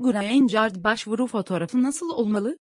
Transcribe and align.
Granger 0.00 0.84
başvuru 0.84 1.26
fotoğrafı 1.26 1.82
nasıl 1.82 2.10
olmalı? 2.10 2.58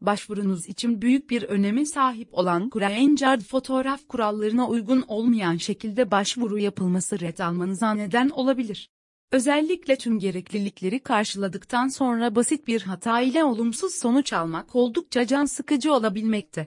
Başvurunuz 0.00 0.66
için 0.68 1.02
büyük 1.02 1.30
bir 1.30 1.42
öneme 1.42 1.86
sahip 1.86 2.34
olan 2.34 2.70
Granger 2.70 3.40
fotoğraf 3.40 4.08
kurallarına 4.08 4.68
uygun 4.68 5.04
olmayan 5.08 5.56
şekilde 5.56 6.10
başvuru 6.10 6.58
yapılması 6.58 7.20
red 7.20 7.38
almanıza 7.38 7.94
neden 7.94 8.28
olabilir. 8.28 8.90
Özellikle 9.32 9.96
tüm 9.96 10.18
gereklilikleri 10.18 11.00
karşıladıktan 11.00 11.88
sonra 11.88 12.34
basit 12.34 12.66
bir 12.66 12.82
hata 12.82 13.20
ile 13.20 13.44
olumsuz 13.44 13.94
sonuç 13.94 14.32
almak 14.32 14.76
oldukça 14.76 15.26
can 15.26 15.44
sıkıcı 15.44 15.92
olabilmekte. 15.92 16.66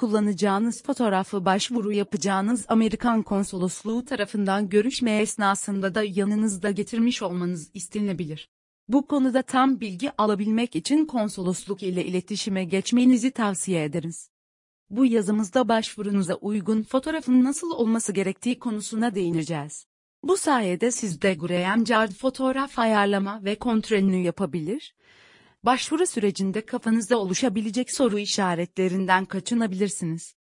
Kullanacağınız 0.00 0.82
fotoğrafı 0.82 1.44
başvuru 1.44 1.92
yapacağınız 1.92 2.64
Amerikan 2.68 3.22
konsolosluğu 3.22 4.04
tarafından 4.04 4.68
görüşme 4.68 5.20
esnasında 5.20 5.94
da 5.94 6.02
yanınızda 6.02 6.70
getirmiş 6.70 7.22
olmanız 7.22 7.70
istenebilir. 7.74 8.48
Bu 8.88 9.06
konuda 9.06 9.42
tam 9.42 9.80
bilgi 9.80 10.10
alabilmek 10.18 10.76
için 10.76 11.06
konsolosluk 11.06 11.82
ile 11.82 12.04
iletişime 12.04 12.64
geçmenizi 12.64 13.30
tavsiye 13.30 13.84
ederiz. 13.84 14.30
Bu 14.90 15.06
yazımızda 15.06 15.68
başvurunuza 15.68 16.34
uygun 16.34 16.82
fotoğrafın 16.82 17.44
nasıl 17.44 17.70
olması 17.70 18.12
gerektiği 18.12 18.58
konusuna 18.58 19.14
değineceğiz. 19.14 19.86
Bu 20.22 20.36
sayede 20.36 20.90
siz 20.90 21.22
de 21.22 21.34
Graham 21.34 21.84
Card 21.84 22.12
fotoğraf 22.12 22.78
ayarlama 22.78 23.44
ve 23.44 23.54
kontrolünü 23.54 24.16
yapabilir, 24.16 24.94
başvuru 25.64 26.06
sürecinde 26.06 26.66
kafanızda 26.66 27.18
oluşabilecek 27.18 27.92
soru 27.92 28.18
işaretlerinden 28.18 29.24
kaçınabilirsiniz. 29.24 30.34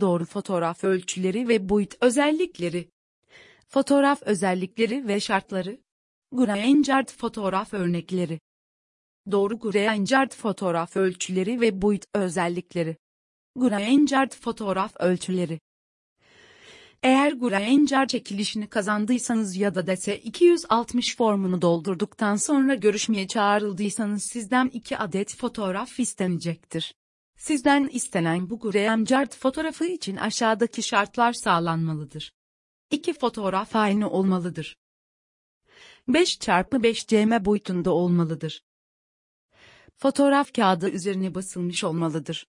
Doğru 0.00 0.24
fotoğraf 0.24 0.84
ölçüleri 0.84 1.48
ve 1.48 1.68
boyut 1.68 1.94
özellikleri. 2.00 2.90
Fotoğraf 3.68 4.22
özellikleri 4.22 5.08
ve 5.08 5.20
şartları. 5.20 5.80
Granger 6.32 7.06
fotoğraf 7.06 7.74
örnekleri. 7.74 8.40
Doğru 9.30 9.58
Granger 9.58 10.28
fotoğraf 10.28 10.96
ölçüleri 10.96 11.60
ve 11.60 11.82
boyut 11.82 12.04
özellikleri. 12.14 12.96
Granger 13.56 14.28
fotoğraf 14.28 15.00
ölçüleri. 15.00 15.60
Eğer 17.02 17.32
Granger 17.32 18.08
çekilişini 18.08 18.66
kazandıysanız 18.66 19.56
ya 19.56 19.74
da 19.74 19.80
DS260 19.80 21.16
formunu 21.16 21.62
doldurduktan 21.62 22.36
sonra 22.36 22.74
görüşmeye 22.74 23.26
çağrıldıysanız 23.26 24.24
sizden 24.24 24.68
2 24.68 24.98
adet 24.98 25.36
fotoğraf 25.36 26.00
istenecektir. 26.00 26.94
Sizden 27.36 27.88
istenen 27.92 28.50
bu 28.50 28.60
Granger 28.60 29.28
fotoğrafı 29.28 29.84
için 29.84 30.16
aşağıdaki 30.16 30.82
şartlar 30.82 31.32
sağlanmalıdır. 31.32 32.32
2 32.90 33.12
fotoğraf 33.12 33.76
aynı 33.76 34.10
olmalıdır. 34.10 34.76
5 36.08 36.38
çarpı 36.38 36.82
5 36.82 37.06
cm 37.06 37.44
boyutunda 37.44 37.90
olmalıdır. 37.90 38.62
Fotoğraf 39.96 40.54
kağıdı 40.54 40.90
üzerine 40.90 41.34
basılmış 41.34 41.84
olmalıdır. 41.84 42.46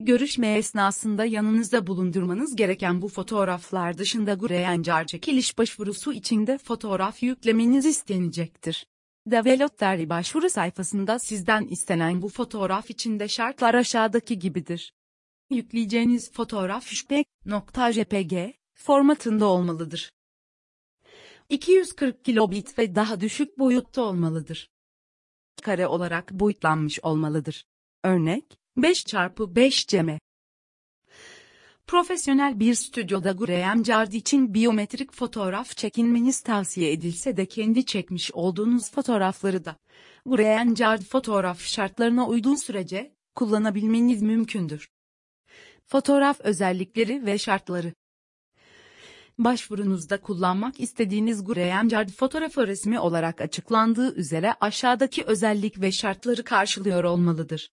Görüşme 0.00 0.54
esnasında 0.58 1.24
yanınızda 1.24 1.86
bulundurmanız 1.86 2.56
gereken 2.56 3.02
bu 3.02 3.08
fotoğraflar 3.08 3.98
dışında 3.98 4.34
Granger 4.34 5.06
çekiliş 5.06 5.58
başvurusu 5.58 6.12
içinde 6.12 6.58
fotoğraf 6.58 7.22
yüklemeniz 7.22 7.86
istenecektir. 7.86 8.86
Developer 9.26 10.08
başvuru 10.08 10.50
sayfasında 10.50 11.18
sizden 11.18 11.64
istenen 11.64 12.22
bu 12.22 12.28
fotoğraf 12.28 12.90
içinde 12.90 13.28
şartlar 13.28 13.74
aşağıdaki 13.74 14.38
gibidir. 14.38 14.94
Yükleyeceğiniz 15.50 16.32
fotoğraf 16.32 16.86
JPEG 17.92 18.54
formatında 18.74 19.46
olmalıdır. 19.46 20.12
240 21.48 22.24
kilobit 22.24 22.78
ve 22.78 22.94
daha 22.94 23.20
düşük 23.20 23.58
boyutta 23.58 24.02
olmalıdır. 24.02 24.70
Kare 25.62 25.86
olarak 25.86 26.32
boyutlanmış 26.32 27.00
olmalıdır. 27.02 27.66
Örnek, 28.04 28.57
5 28.78 29.04
çarpı 29.04 29.56
5 29.56 29.86
cm. 29.86 30.10
Profesyonel 31.86 32.60
bir 32.60 32.74
stüdyoda 32.74 33.32
Graham 33.32 33.82
Card 33.82 34.12
için 34.12 34.54
biyometrik 34.54 35.12
fotoğraf 35.12 35.76
çekinmeniz 35.76 36.40
tavsiye 36.40 36.92
edilse 36.92 37.36
de 37.36 37.46
kendi 37.46 37.86
çekmiş 37.86 38.32
olduğunuz 38.32 38.90
fotoğrafları 38.90 39.64
da 39.64 39.76
Graham 40.26 40.74
Card 40.74 41.02
fotoğraf 41.02 41.60
şartlarına 41.60 42.28
uyduğu 42.28 42.56
sürece 42.56 43.14
kullanabilmeniz 43.34 44.22
mümkündür. 44.22 44.88
Fotoğraf 45.86 46.40
özellikleri 46.40 47.26
ve 47.26 47.38
şartları 47.38 47.92
Başvurunuzda 49.38 50.20
kullanmak 50.20 50.80
istediğiniz 50.80 51.44
Graham 51.44 51.88
Card 51.88 52.08
fotoğrafı 52.08 52.66
resmi 52.66 53.00
olarak 53.00 53.40
açıklandığı 53.40 54.14
üzere 54.14 54.54
aşağıdaki 54.60 55.24
özellik 55.24 55.80
ve 55.80 55.92
şartları 55.92 56.44
karşılıyor 56.44 57.04
olmalıdır. 57.04 57.70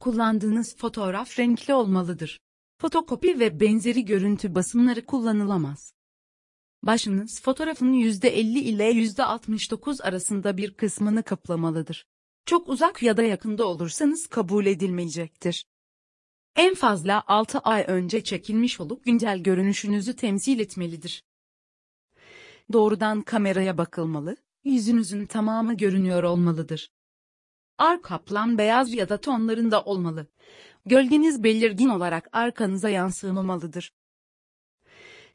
Kullandığınız 0.00 0.76
fotoğraf 0.76 1.38
renkli 1.38 1.74
olmalıdır. 1.74 2.40
Fotokopi 2.80 3.40
ve 3.40 3.60
benzeri 3.60 4.04
görüntü 4.04 4.54
basımları 4.54 5.06
kullanılamaz. 5.06 5.92
Başınız 6.82 7.42
fotoğrafın 7.42 7.92
%50 7.92 8.58
ile 8.58 8.90
%69 8.90 10.02
arasında 10.02 10.56
bir 10.56 10.74
kısmını 10.74 11.22
kaplamalıdır. 11.22 12.06
Çok 12.46 12.68
uzak 12.68 13.02
ya 13.02 13.16
da 13.16 13.22
yakında 13.22 13.66
olursanız 13.66 14.26
kabul 14.26 14.66
edilmeyecektir. 14.66 15.66
En 16.56 16.74
fazla 16.74 17.22
6 17.26 17.58
ay 17.58 17.84
önce 17.88 18.24
çekilmiş 18.24 18.80
olup 18.80 19.04
güncel 19.04 19.38
görünüşünüzü 19.38 20.16
temsil 20.16 20.58
etmelidir. 20.58 21.24
Doğrudan 22.72 23.22
kameraya 23.22 23.78
bakılmalı, 23.78 24.36
yüzünüzün 24.64 25.26
tamamı 25.26 25.76
görünüyor 25.76 26.22
olmalıdır. 26.22 26.90
Arka 27.78 28.18
plan 28.18 28.58
beyaz 28.58 28.94
ya 28.94 29.08
da 29.08 29.20
tonlarında 29.20 29.82
olmalı. 29.82 30.26
Gölgeniz 30.86 31.44
belirgin 31.44 31.88
olarak 31.88 32.28
arkanıza 32.32 32.88
yansımamalıdır. 32.88 33.92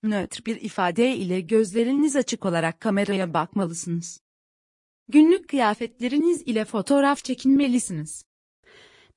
Nötr 0.03 0.45
bir 0.45 0.61
ifade 0.61 1.15
ile 1.15 1.41
gözleriniz 1.41 2.15
açık 2.15 2.45
olarak 2.45 2.79
kameraya 2.79 3.33
bakmalısınız. 3.33 4.21
Günlük 5.07 5.49
kıyafetleriniz 5.49 6.41
ile 6.41 6.65
fotoğraf 6.65 7.23
çekinmelisiniz. 7.23 8.25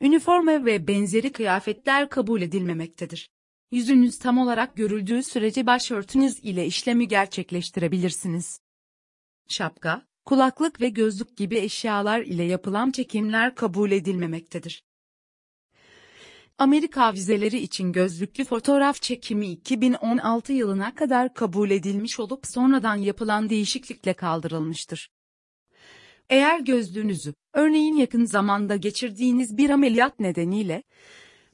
Üniforma 0.01 0.65
ve 0.65 0.89
benzeri 0.89 1.33
kıyafetler 1.33 2.09
kabul 2.09 2.43
edilmemektedir. 2.43 3.31
Yüzünüz 3.73 4.19
tam 4.19 4.39
olarak 4.39 4.77
görüldüğü 4.77 5.23
sürece 5.23 5.67
başörtünüz 5.67 6.39
ile 6.39 6.67
işlemi 6.67 7.09
gerçekleştirebilirsiniz. 7.09 8.61
Şapka, 9.49 10.07
kulaklık 10.25 10.81
ve 10.81 10.89
gözlük 10.89 11.37
gibi 11.37 11.59
eşyalar 11.59 12.21
ile 12.21 12.43
yapılan 12.43 12.91
çekimler 12.91 13.55
kabul 13.55 13.91
edilmemektedir. 13.91 14.85
Amerika 16.59 17.13
vizeleri 17.13 17.59
için 17.59 17.93
gözlüklü 17.93 18.45
fotoğraf 18.45 19.03
çekimi 19.03 19.47
2016 19.47 20.53
yılına 20.53 20.95
kadar 20.95 21.35
kabul 21.35 21.71
edilmiş 21.71 22.21
olup 22.21 22.47
sonradan 22.47 22.97
yapılan 22.97 23.51
değişiklikle 23.51 24.15
kaldırılmıştır. 24.15 25.11
Eğer 26.31 26.61
gözlüğünüzü, 26.61 27.35
örneğin 27.53 27.97
yakın 27.97 28.25
zamanda 28.25 28.77
geçirdiğiniz 28.77 29.57
bir 29.57 29.71
ameliyat 29.71 30.21
nedeniyle, 30.21 30.83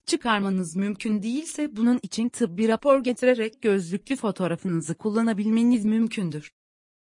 çıkarmanız 0.06 0.76
mümkün 0.76 1.22
değilse 1.22 1.76
bunun 1.76 2.00
için 2.02 2.28
tıbbi 2.28 2.68
rapor 2.68 3.04
getirerek 3.04 3.62
gözlüklü 3.62 4.16
fotoğrafınızı 4.16 4.94
kullanabilmeniz 4.94 5.84
mümkündür. 5.84 6.52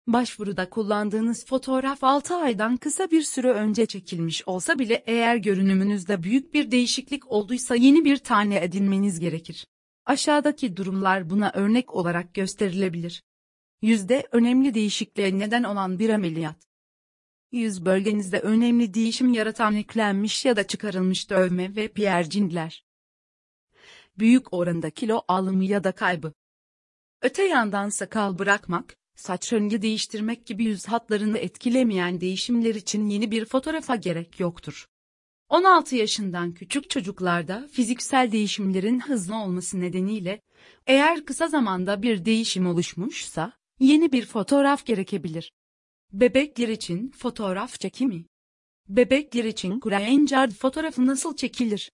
Başvuruda 0.08 0.70
kullandığınız 0.70 1.46
fotoğraf 1.46 2.04
6 2.04 2.34
aydan 2.34 2.76
kısa 2.76 3.10
bir 3.10 3.22
süre 3.22 3.52
önce 3.52 3.86
çekilmiş 3.86 4.48
olsa 4.48 4.78
bile 4.78 5.04
eğer 5.06 5.36
görünümünüzde 5.36 6.22
büyük 6.22 6.54
bir 6.54 6.70
değişiklik 6.70 7.32
olduysa 7.32 7.74
yeni 7.74 8.04
bir 8.04 8.16
tane 8.16 8.64
edinmeniz 8.64 9.20
gerekir. 9.20 9.66
Aşağıdaki 10.06 10.76
durumlar 10.76 11.30
buna 11.30 11.52
örnek 11.54 11.94
olarak 11.94 12.34
gösterilebilir. 12.34 13.22
Yüzde 13.82 14.28
önemli 14.32 14.74
değişikliğe 14.74 15.38
neden 15.38 15.62
olan 15.62 15.98
bir 15.98 16.10
ameliyat. 16.10 16.56
Yüz 17.52 17.84
bölgenizde 17.84 18.40
önemli 18.40 18.94
değişim 18.94 19.32
yaratan 19.32 19.74
eklenmiş 19.74 20.44
ya 20.44 20.56
da 20.56 20.66
çıkarılmış 20.66 21.30
dövme 21.30 21.76
ve 21.76 21.88
piercingler. 21.88 22.84
Büyük 24.18 24.52
oranda 24.52 24.90
kilo 24.90 25.22
alımı 25.28 25.64
ya 25.64 25.84
da 25.84 25.92
kaybı. 25.92 26.32
Öte 27.22 27.44
yandan 27.44 27.88
sakal 27.88 28.38
bırakmak, 28.38 28.98
saç 29.18 29.52
rengi 29.52 29.82
değiştirmek 29.82 30.46
gibi 30.46 30.64
yüz 30.64 30.86
hatlarını 30.86 31.38
etkilemeyen 31.38 32.20
değişimler 32.20 32.74
için 32.74 33.06
yeni 33.06 33.30
bir 33.30 33.44
fotoğrafa 33.44 33.96
gerek 33.96 34.40
yoktur. 34.40 34.86
16 35.48 35.96
yaşından 35.96 36.54
küçük 36.54 36.90
çocuklarda 36.90 37.68
fiziksel 37.72 38.32
değişimlerin 38.32 39.00
hızlı 39.00 39.36
olması 39.36 39.80
nedeniyle, 39.80 40.40
eğer 40.86 41.24
kısa 41.24 41.48
zamanda 41.48 42.02
bir 42.02 42.24
değişim 42.24 42.66
oluşmuşsa, 42.66 43.52
yeni 43.80 44.12
bir 44.12 44.26
fotoğraf 44.26 44.86
gerekebilir. 44.86 45.52
Bebekler 46.12 46.68
için 46.68 47.10
fotoğraf 47.10 47.80
çekimi. 47.80 48.24
Bebekler 48.88 49.44
için 49.44 49.80
Granger 49.80 50.50
fotoğrafı 50.50 51.06
nasıl 51.06 51.36
çekilir? 51.36 51.90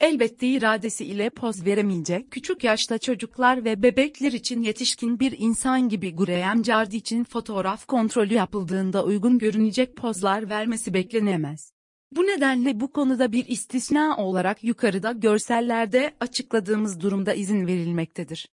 Elbette 0.00 0.46
iradesi 0.46 1.04
ile 1.04 1.30
poz 1.30 1.66
veremeyecek 1.66 2.30
küçük 2.30 2.64
yaşta 2.64 2.98
çocuklar 2.98 3.64
ve 3.64 3.82
bebekler 3.82 4.32
için 4.32 4.62
yetişkin 4.62 5.20
bir 5.20 5.34
insan 5.38 5.88
gibi 5.88 6.16
Graham 6.16 6.64
Jardy 6.64 6.96
için 6.96 7.24
fotoğraf 7.24 7.86
kontrolü 7.86 8.34
yapıldığında 8.34 9.04
uygun 9.04 9.38
görünecek 9.38 9.96
pozlar 9.96 10.50
vermesi 10.50 10.94
beklenemez. 10.94 11.72
Bu 12.16 12.22
nedenle 12.22 12.80
bu 12.80 12.92
konuda 12.92 13.32
bir 13.32 13.46
istisna 13.48 14.16
olarak 14.16 14.64
yukarıda 14.64 15.12
görsellerde 15.12 16.14
açıkladığımız 16.20 17.00
durumda 17.00 17.34
izin 17.34 17.66
verilmektedir. 17.66 18.48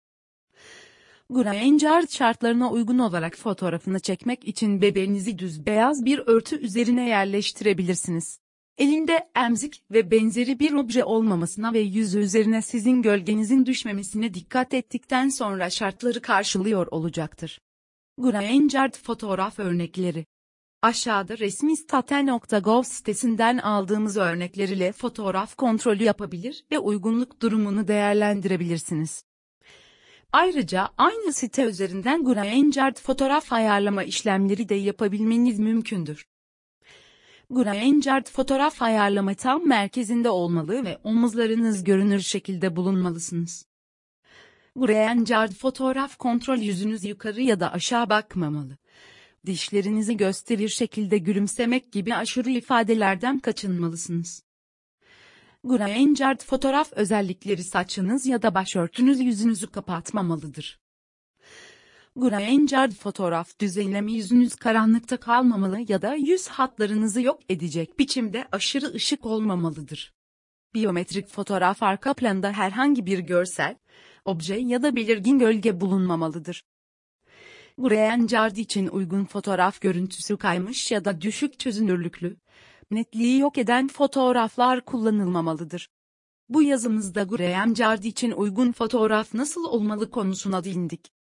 Granger 1.30 2.07
şartlarına 2.10 2.72
uygun 2.72 3.00
olarak 3.00 3.36
fotoğrafını 3.36 4.00
çekmek 4.00 4.48
için 4.48 4.81
bebeğinizi 4.81 5.39
düz 5.39 5.66
beyaz 5.66 6.06
bir 6.06 6.19
örtü 6.25 6.60
üzerine 6.60 7.10
yerleştirebilirsiniz. 7.10 8.39
Elinde 8.77 9.29
emzik 9.35 9.83
ve 9.91 10.12
benzeri 10.12 10.59
bir 10.59 10.74
obje 10.74 11.03
olmamasına 11.03 11.74
ve 11.74 11.79
yüzü 11.79 12.19
üzerine 12.19 12.62
sizin 12.62 13.01
gölgenizin 13.01 13.65
düşmemesine 13.65 14.33
dikkat 14.33 14.74
ettikten 14.74 15.29
sonra 15.29 15.69
şartları 15.69 16.21
karşılıyor 16.21 16.88
olacaktır. 16.88 17.62
Granger 18.18 18.91
fotoğraf 18.91 19.59
örnekleri 19.59 20.25
Aşağıda 20.81 21.38
resmi 21.38 21.77
state.gov 21.77 22.83
sitesinden 22.83 23.57
aldığımız 23.57 24.18
örnekler 24.18 24.69
ile 24.69 24.91
fotoğraf 24.91 25.56
kontrolü 25.56 26.03
yapabilir 26.03 26.65
ve 26.71 26.79
uygunluk 26.79 27.41
durumunu 27.41 27.88
değerlendirebilirsiniz. 27.88 29.24
Ayrıca 30.31 30.89
aynı 30.97 31.33
site 31.33 31.63
üzerinden 31.63 32.24
Granger 32.24 32.94
fotoğraf 32.94 33.53
ayarlama 33.53 34.03
işlemleri 34.03 34.69
de 34.69 34.75
yapabilmeniz 34.75 35.59
mümkündür. 35.59 36.25
Granger 37.49 38.23
fotoğraf 38.23 38.81
ayarlama 38.81 39.33
tam 39.33 39.67
merkezinde 39.67 40.29
olmalı 40.29 40.85
ve 40.85 40.97
omuzlarınız 41.03 41.83
görünür 41.83 42.19
şekilde 42.19 42.75
bulunmalısınız. 42.75 43.65
Granger 44.75 45.51
fotoğraf 45.51 46.17
kontrol 46.17 46.57
yüzünüz 46.57 47.05
yukarı 47.05 47.41
ya 47.41 47.59
da 47.59 47.73
aşağı 47.73 48.09
bakmamalı. 48.09 48.77
Dişlerinizi 49.45 50.17
gösterir 50.17 50.69
şekilde 50.69 51.17
gülümsemek 51.17 51.91
gibi 51.91 52.15
aşırı 52.15 52.49
ifadelerden 52.49 53.39
kaçınmalısınız. 53.39 54.43
Granger 55.63 56.38
fotoğraf 56.38 56.93
özellikleri 56.93 57.63
saçınız 57.63 58.25
ya 58.25 58.41
da 58.41 58.55
başörtünüz 58.55 59.19
yüzünüzü 59.19 59.67
kapatmamalıdır. 59.67 60.79
Granger 62.17 62.91
fotoğraf 62.91 63.59
düzenleme 63.59 64.11
yüzünüz 64.11 64.55
karanlıkta 64.55 65.17
kalmamalı 65.17 65.79
ya 65.87 66.01
da 66.01 66.15
yüz 66.15 66.47
hatlarınızı 66.47 67.21
yok 67.21 67.39
edecek 67.49 67.99
biçimde 67.99 68.47
aşırı 68.51 68.93
ışık 68.93 69.25
olmamalıdır. 69.25 70.13
Biyometrik 70.73 71.27
fotoğraf 71.27 71.83
arka 71.83 72.13
planda 72.13 72.51
herhangi 72.51 73.05
bir 73.05 73.19
görsel, 73.19 73.75
obje 74.25 74.55
ya 74.55 74.83
da 74.83 74.95
belirgin 74.95 75.39
gölge 75.39 75.81
bulunmamalıdır. 75.81 76.63
Granger 77.77 78.51
için 78.51 78.87
uygun 78.87 79.25
fotoğraf 79.25 79.81
görüntüsü 79.81 80.37
kaymış 80.37 80.91
ya 80.91 81.05
da 81.05 81.21
düşük 81.21 81.59
çözünürlüklü, 81.59 82.37
netliği 82.91 83.39
yok 83.39 83.57
eden 83.57 83.87
fotoğraflar 83.87 84.85
kullanılmamalıdır. 84.85 85.89
Bu 86.49 86.63
yazımızda 86.63 87.23
Graham 87.23 87.75
Jardy 87.75 88.07
için 88.07 88.31
uygun 88.31 88.71
fotoğraf 88.71 89.33
nasıl 89.33 89.63
olmalı 89.63 90.11
konusuna 90.11 90.63
değindik. 90.63 91.16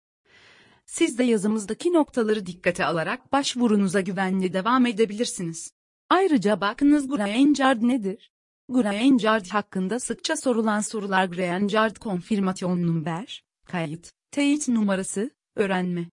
Siz 0.86 1.18
de 1.18 1.24
yazımızdaki 1.24 1.94
noktaları 1.94 2.46
dikkate 2.46 2.86
alarak 2.86 3.32
başvurunuza 3.32 4.02
güvenli 4.02 4.54
devam 4.54 4.86
edebilirsiniz. 4.86 5.72
Ayrıca 6.10 6.62
bakınız 6.62 7.08
Graham 7.08 7.56
Jardy 7.56 7.88
nedir? 7.88 8.32
Graham 8.70 9.20
Jardy 9.20 9.50
hakkında 9.50 10.00
sıkça 10.00 10.36
sorulan 10.36 10.80
sorular 10.80 11.26
Graham 11.26 11.70
Jardy 11.70 12.00
konfirmasyon 12.00 12.88
number, 12.88 13.44
kayıt, 13.66 14.12
teyit 14.32 14.68
numarası, 14.68 15.32
öğrenme. 15.56 16.10